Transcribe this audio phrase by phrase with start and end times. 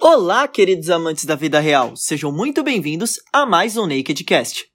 [0.00, 4.66] Olá, queridos amantes da vida real, sejam muito bem-vindos a mais um Naked Cast.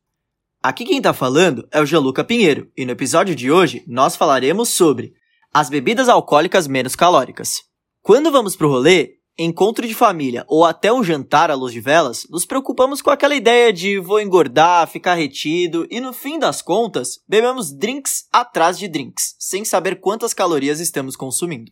[0.62, 4.68] Aqui quem tá falando é o Gianluca Pinheiro, e no episódio de hoje nós falaremos
[4.68, 5.14] sobre
[5.54, 7.62] as bebidas alcoólicas menos calóricas.
[8.02, 12.28] Quando vamos pro rolê, encontro de família ou até um jantar à luz de velas,
[12.30, 17.22] nos preocupamos com aquela ideia de vou engordar, ficar retido e no fim das contas,
[17.26, 21.72] bebemos drinks atrás de drinks, sem saber quantas calorias estamos consumindo.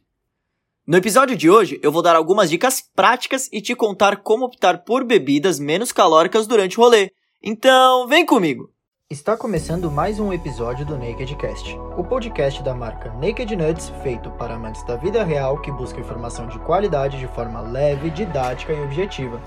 [0.88, 4.84] No episódio de hoje, eu vou dar algumas dicas práticas e te contar como optar
[4.84, 7.12] por bebidas menos calóricas durante o rolê.
[7.41, 8.67] Então, vem comigo!
[9.08, 14.31] Está começando mais um episódio do Naked Cast, o podcast da marca Naked Nuts, feito
[14.31, 18.81] para amantes da vida real que buscam informação de qualidade de forma leve, didática e
[18.81, 19.39] objetiva.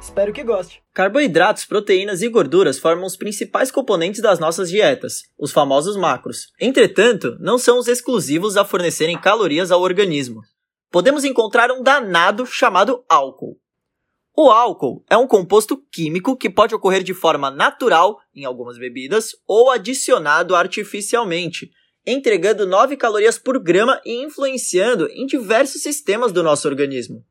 [0.00, 0.82] Espero que goste.
[0.94, 6.50] Carboidratos, proteínas e gorduras formam os principais componentes das nossas dietas, os famosos macros.
[6.58, 10.40] Entretanto, não são os exclusivos a fornecerem calorias ao organismo
[10.90, 13.58] podemos encontrar um danado chamado álcool.
[14.36, 19.34] O álcool é um composto químico que pode ocorrer de forma natural em algumas bebidas
[19.46, 21.70] ou adicionado artificialmente,
[22.06, 27.24] entregando 9 calorias por grama e influenciando em diversos sistemas do nosso organismo.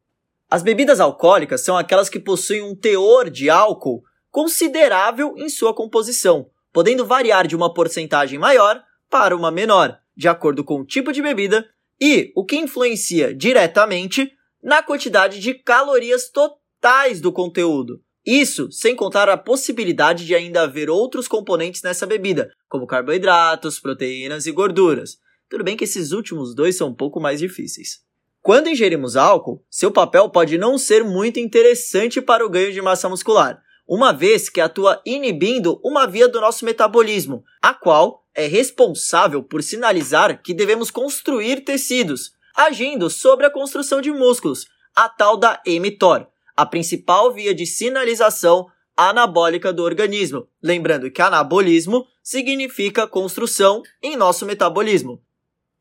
[0.50, 6.50] As bebidas alcoólicas são aquelas que possuem um teor de álcool considerável em sua composição,
[6.72, 11.22] podendo variar de uma porcentagem maior para uma menor, de acordo com o tipo de
[11.22, 11.68] bebida
[12.00, 14.32] e o que influencia diretamente
[14.62, 18.02] na quantidade de calorias totais do conteúdo.
[18.26, 24.46] Isso sem contar a possibilidade de ainda haver outros componentes nessa bebida, como carboidratos, proteínas
[24.46, 25.18] e gorduras.
[25.50, 28.02] Tudo bem que esses últimos dois são um pouco mais difíceis.
[28.42, 33.08] Quando ingerimos álcool, seu papel pode não ser muito interessante para o ganho de massa
[33.08, 39.42] muscular, uma vez que atua inibindo uma via do nosso metabolismo, a qual é responsável
[39.42, 45.60] por sinalizar que devemos construir tecidos, agindo sobre a construção de músculos, a tal da
[45.66, 50.48] mTOR, a principal via de sinalização anabólica do organismo.
[50.62, 55.20] Lembrando que anabolismo significa construção em nosso metabolismo.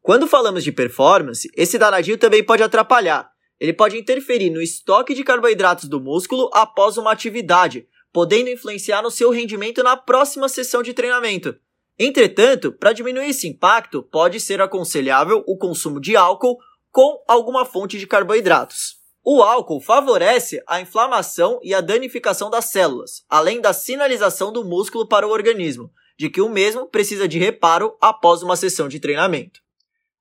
[0.00, 3.30] Quando falamos de performance, esse danadinho também pode atrapalhar.
[3.60, 9.10] Ele pode interferir no estoque de carboidratos do músculo após uma atividade, podendo influenciar no
[9.10, 11.54] seu rendimento na próxima sessão de treinamento.
[11.98, 16.58] Entretanto, para diminuir esse impacto, pode ser aconselhável o consumo de álcool
[16.90, 18.96] com alguma fonte de carboidratos.
[19.24, 25.08] O álcool favorece a inflamação e a danificação das células, além da sinalização do músculo
[25.08, 29.60] para o organismo, de que o mesmo precisa de reparo após uma sessão de treinamento.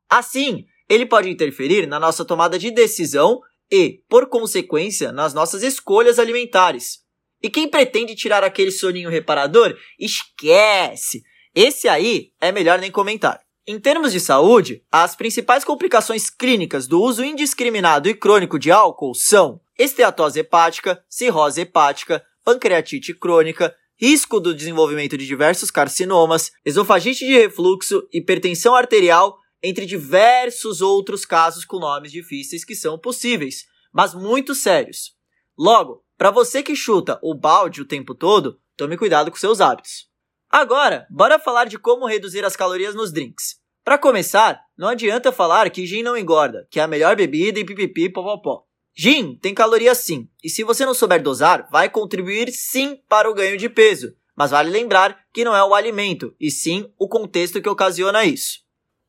[0.09, 3.41] Assim, ele pode interferir na nossa tomada de decisão
[3.71, 7.05] e, por consequência, nas nossas escolhas alimentares,
[7.41, 11.21] e quem pretende tirar aquele soninho reparador, esquece!
[11.55, 13.39] Esse aí é melhor nem comentar.
[13.65, 19.15] Em termos de saúde, as principais complicações clínicas do uso indiscriminado e crônico de álcool
[19.15, 27.31] são esteatose hepática, cirrose hepática, pancreatite crônica, risco do desenvolvimento de diversos carcinomas, esofagite de
[27.31, 34.53] refluxo, hipertensão arterial, entre diversos outros casos com nomes difíceis que são possíveis, mas muito
[34.53, 35.13] sérios.
[35.57, 40.13] Logo, para você que chuta o balde o tempo todo, tome cuidado com seus hábitos.
[40.57, 43.57] Agora, bora falar de como reduzir as calorias nos drinks.
[43.83, 47.65] Para começar, não adianta falar que gin não engorda, que é a melhor bebida e
[47.65, 48.63] pipipi popopó.
[48.95, 53.33] Gin tem calorias sim, e se você não souber dosar, vai contribuir sim para o
[53.33, 54.15] ganho de peso.
[54.33, 58.59] Mas vale lembrar que não é o alimento, e sim o contexto que ocasiona isso.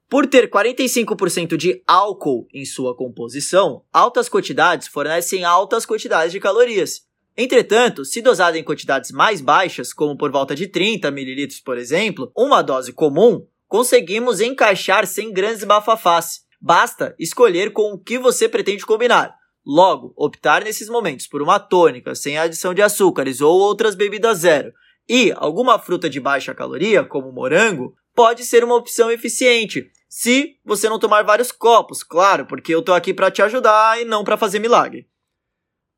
[0.09, 7.07] Por ter 45% de álcool em sua composição, altas quantidades fornecem altas quantidades de calorias.
[7.37, 12.33] Entretanto, se dosada em quantidades mais baixas, como por volta de 30 ml, por exemplo,
[12.37, 16.41] uma dose comum, conseguimos encaixar sem grandes bafafás.
[16.61, 19.35] Basta escolher com o que você pretende combinar.
[19.67, 24.73] Logo, optar nesses momentos por uma tônica sem adição de açúcares ou outras bebidas zero
[25.09, 30.89] e alguma fruta de baixa caloria, como morango, pode ser uma opção eficiente, se você
[30.89, 34.37] não tomar vários copos, claro, porque eu tô aqui para te ajudar e não para
[34.37, 35.07] fazer milagre.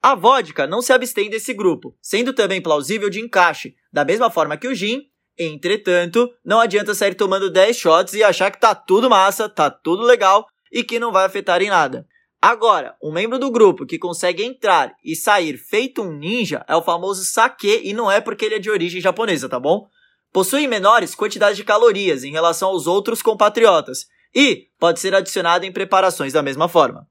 [0.03, 4.57] A vodka não se abstém desse grupo, sendo também plausível de encaixe, da mesma forma
[4.57, 5.03] que o gin.
[5.39, 10.03] Entretanto, não adianta sair tomando 10 shots e achar que tá tudo massa, tá tudo
[10.03, 12.07] legal e que não vai afetar em nada.
[12.41, 16.83] Agora, um membro do grupo que consegue entrar e sair feito um ninja é o
[16.83, 19.89] famoso sake e não é porque ele é de origem japonesa, tá bom?
[20.33, 25.73] possui menores quantidades de calorias em relação aos outros compatriotas e pode ser adicionado em
[25.73, 27.09] preparações da mesma forma.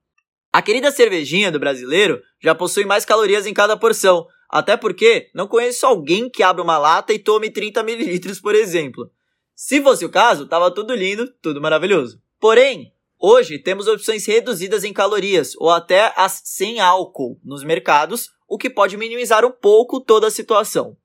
[0.52, 5.48] A querida cervejinha do brasileiro já possui mais calorias em cada porção, até porque não
[5.48, 9.12] conheço alguém que abra uma lata e tome 30 ml, por exemplo.
[9.56, 12.22] Se fosse o caso, tava tudo lindo, tudo maravilhoso.
[12.40, 18.60] Porém, Hoje temos opções reduzidas em calorias ou até as sem álcool nos mercados, o
[18.60, 20.96] que pode minimizar um pouco toda a situação.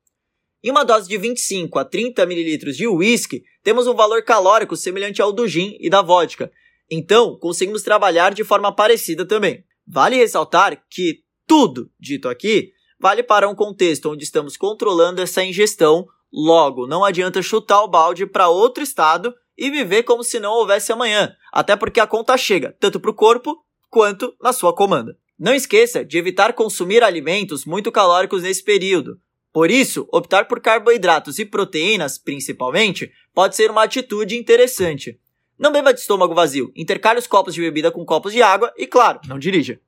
[0.62, 5.22] Em uma dose de 25 a 30 ml de uísque, temos um valor calórico semelhante
[5.22, 6.52] ao do gin e da vodka,
[6.94, 9.64] então conseguimos trabalhar de forma parecida também.
[9.86, 16.06] Vale ressaltar que tudo dito aqui vale para um contexto onde estamos controlando essa ingestão,
[16.30, 20.92] logo não adianta chutar o balde para outro estado e viver como se não houvesse
[20.92, 23.56] amanhã, até porque a conta chega tanto para o corpo
[23.88, 25.16] quanto na sua comanda.
[25.38, 29.18] Não esqueça de evitar consumir alimentos muito calóricos nesse período.
[29.52, 35.18] Por isso, optar por carboidratos e proteínas, principalmente, pode ser uma atitude interessante.
[35.62, 38.84] Não beba de estômago vazio, intercale os copos de bebida com copos de água e,
[38.84, 39.78] claro, não dirija.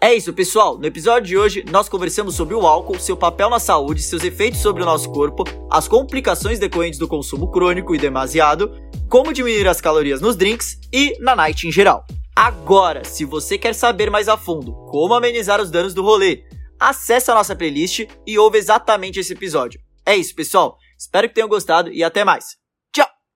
[0.00, 0.78] É isso, pessoal.
[0.78, 4.60] No episódio de hoje, nós conversamos sobre o álcool, seu papel na saúde, seus efeitos
[4.60, 8.70] sobre o nosso corpo, as complicações decorrentes do consumo crônico e demasiado,
[9.08, 12.06] como diminuir as calorias nos drinks e na night em geral.
[12.36, 16.44] Agora, se você quer saber mais a fundo como amenizar os danos do rolê,
[16.78, 19.80] acesse a nossa playlist e ouve exatamente esse episódio.
[20.06, 20.78] É isso, pessoal.
[20.96, 22.62] Espero que tenham gostado e até mais.